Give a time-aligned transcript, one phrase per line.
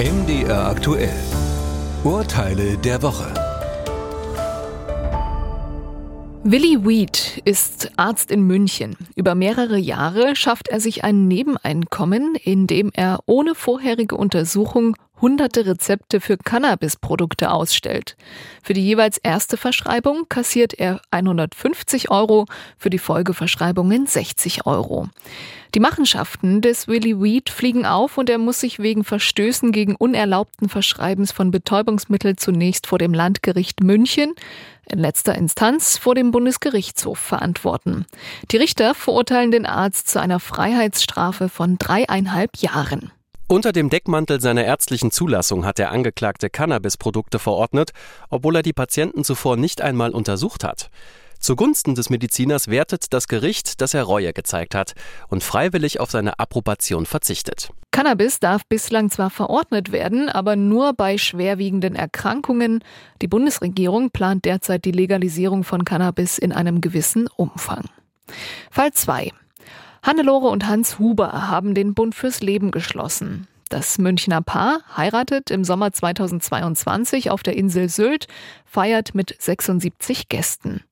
[0.00, 1.12] MDR aktuell.
[2.04, 3.34] Urteile der Woche.
[6.42, 8.96] Willi Weed ist Arzt in München.
[9.14, 16.20] Über mehrere Jahre schafft er sich ein Nebeneinkommen, indem er ohne vorherige Untersuchung hunderte Rezepte
[16.20, 18.16] für Cannabisprodukte ausstellt.
[18.62, 22.46] Für die jeweils erste Verschreibung kassiert er 150 Euro,
[22.78, 25.08] für die Folgeverschreibungen 60 Euro.
[25.74, 30.68] Die Machenschaften des Willy Weed fliegen auf und er muss sich wegen Verstößen gegen unerlaubten
[30.68, 34.34] Verschreibens von Betäubungsmitteln zunächst vor dem Landgericht München,
[34.90, 38.06] in letzter Instanz vor dem Bundesgerichtshof verantworten.
[38.50, 43.12] Die Richter verurteilen den Arzt zu einer Freiheitsstrafe von dreieinhalb Jahren.
[43.50, 47.90] Unter dem Deckmantel seiner ärztlichen Zulassung hat der Angeklagte Cannabisprodukte verordnet,
[48.28, 50.88] obwohl er die Patienten zuvor nicht einmal untersucht hat.
[51.40, 54.92] Zugunsten des Mediziners wertet das Gericht, dass er Reue gezeigt hat
[55.26, 57.72] und freiwillig auf seine Approbation verzichtet.
[57.90, 62.84] Cannabis darf bislang zwar verordnet werden, aber nur bei schwerwiegenden Erkrankungen.
[63.20, 67.86] Die Bundesregierung plant derzeit die Legalisierung von Cannabis in einem gewissen Umfang.
[68.70, 69.32] Fall 2.
[70.02, 73.46] Hannelore und Hans Huber haben den Bund fürs Leben geschlossen.
[73.70, 78.26] Das Münchner Paar heiratet im Sommer 2022 auf der Insel Sylt,
[78.64, 80.82] feiert mit 76 Gästen.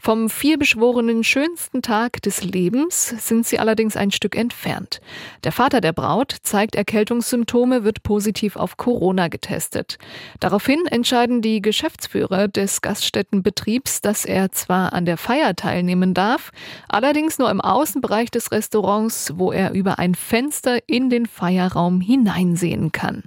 [0.00, 5.00] Vom vielbeschworenen schönsten Tag des Lebens sind sie allerdings ein Stück entfernt.
[5.44, 9.98] Der Vater der Braut zeigt Erkältungssymptome, wird positiv auf Corona getestet.
[10.40, 16.50] Daraufhin entscheiden die Geschäftsführer des Gaststättenbetriebs, dass er zwar an der Feier teilnehmen darf,
[16.88, 22.23] allerdings nur im Außenbereich des Restaurants, wo er über ein Fenster in den Feierraum hinein
[22.24, 23.24] hineinsehen kann.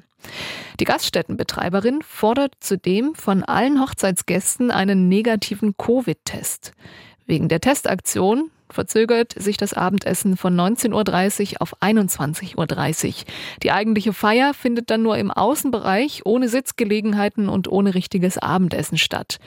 [0.80, 6.74] Die Gaststättenbetreiberin fordert zudem von allen Hochzeitsgästen einen negativen Covid-Test.
[7.26, 13.26] Wegen der Testaktion verzögert sich das Abendessen von 19.30 Uhr auf 21.30 Uhr.
[13.64, 19.40] Die eigentliche Feier findet dann nur im Außenbereich ohne Sitzgelegenheiten und ohne richtiges Abendessen statt.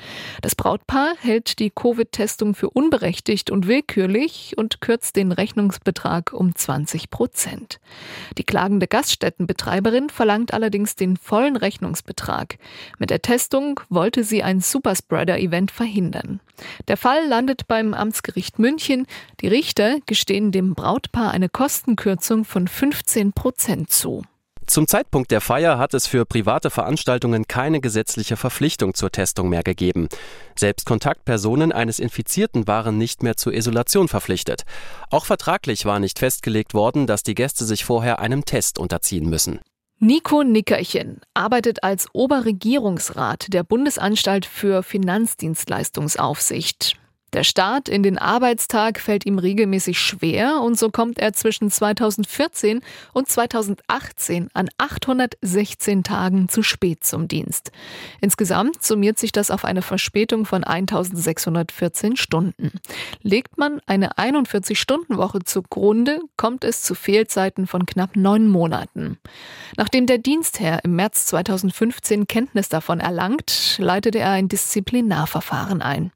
[0.43, 7.11] Das Brautpaar hält die Covid-Testung für unberechtigt und willkürlich und kürzt den Rechnungsbetrag um 20
[7.11, 7.80] Prozent.
[8.39, 12.59] Die klagende Gaststättenbetreiberin verlangt allerdings den vollen Rechnungsbetrag.
[12.98, 16.41] Mit der Testung wollte sie ein Superspreader-Event verhindern.
[16.89, 19.07] Der Fall landet beim Amtsgericht München.
[19.41, 24.23] Die Richter gestehen dem Brautpaar eine Kostenkürzung von 15 Prozent zu.
[24.71, 29.65] Zum Zeitpunkt der Feier hat es für private Veranstaltungen keine gesetzliche Verpflichtung zur Testung mehr
[29.65, 30.09] gegeben.
[30.55, 34.63] Selbst Kontaktpersonen eines Infizierten waren nicht mehr zur Isolation verpflichtet.
[35.11, 39.59] Auch vertraglich war nicht festgelegt worden, dass die Gäste sich vorher einem Test unterziehen müssen.
[39.98, 46.99] Nico Nickerchen arbeitet als Oberregierungsrat der Bundesanstalt für Finanzdienstleistungsaufsicht.
[47.33, 52.80] Der Start in den Arbeitstag fällt ihm regelmäßig schwer und so kommt er zwischen 2014
[53.13, 57.70] und 2018 an 816 Tagen zu spät zum Dienst.
[58.20, 62.73] Insgesamt summiert sich das auf eine Verspätung von 1614 Stunden.
[63.23, 69.18] Legt man eine 41-Stunden-Woche zugrunde, kommt es zu Fehlzeiten von knapp neun Monaten.
[69.77, 76.11] Nachdem der Dienstherr im März 2015 Kenntnis davon erlangt, leitete er ein Disziplinarverfahren ein.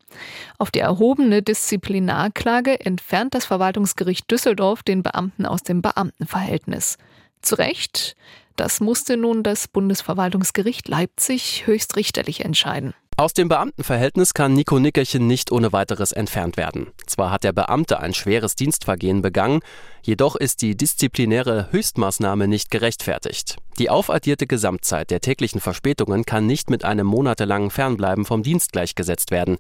[0.58, 6.97] Auf die erhobene Disziplinarklage entfernt das Verwaltungsgericht Düsseldorf den Beamten aus dem Beamtenverhältnis.
[7.42, 8.16] Zu Recht,
[8.56, 12.94] das musste nun das Bundesverwaltungsgericht Leipzig höchstrichterlich entscheiden.
[13.19, 16.87] Aus dem Beamtenverhältnis kann Nico Nickerchen nicht ohne weiteres entfernt werden.
[17.06, 19.60] Zwar hat der Beamte ein schweres Dienstvergehen begangen,
[20.03, 23.56] jedoch ist die disziplinäre Höchstmaßnahme nicht gerechtfertigt.
[23.78, 29.31] Die aufaddierte Gesamtzeit der täglichen Verspätungen kann nicht mit einem monatelangen Fernbleiben vom Dienst gleichgesetzt
[29.31, 29.59] werden.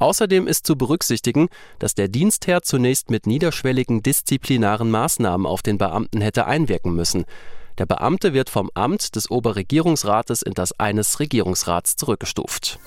[0.00, 6.22] Außerdem ist zu berücksichtigen, dass der Dienstherr zunächst mit niederschwelligen disziplinaren Maßnahmen auf den Beamten
[6.22, 7.26] hätte einwirken müssen.
[7.78, 12.80] Der Beamte wird vom Amt des Oberregierungsrates in das eines Regierungsrats zurückgestuft.